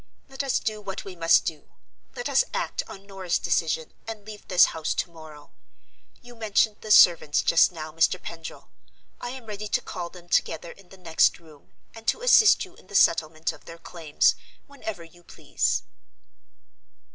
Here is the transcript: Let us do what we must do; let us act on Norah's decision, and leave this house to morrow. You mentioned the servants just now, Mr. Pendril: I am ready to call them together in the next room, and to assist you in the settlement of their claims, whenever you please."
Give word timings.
Let 0.29 0.43
us 0.43 0.57
do 0.59 0.81
what 0.81 1.05
we 1.05 1.15
must 1.15 1.45
do; 1.45 1.69
let 2.15 2.27
us 2.27 2.43
act 2.55 2.81
on 2.87 3.05
Norah's 3.05 3.37
decision, 3.37 3.93
and 4.07 4.25
leave 4.25 4.47
this 4.47 4.73
house 4.73 4.95
to 4.95 5.11
morrow. 5.11 5.51
You 6.23 6.33
mentioned 6.35 6.77
the 6.81 6.89
servants 6.89 7.43
just 7.43 7.71
now, 7.71 7.91
Mr. 7.91 8.19
Pendril: 8.19 8.71
I 9.19 9.29
am 9.29 9.45
ready 9.45 9.67
to 9.67 9.79
call 9.79 10.09
them 10.09 10.27
together 10.27 10.71
in 10.71 10.89
the 10.89 10.97
next 10.97 11.37
room, 11.39 11.73
and 11.93 12.07
to 12.07 12.21
assist 12.21 12.65
you 12.65 12.73
in 12.77 12.87
the 12.87 12.95
settlement 12.95 13.53
of 13.53 13.65
their 13.65 13.77
claims, 13.77 14.33
whenever 14.65 15.03
you 15.03 15.21
please." 15.21 15.83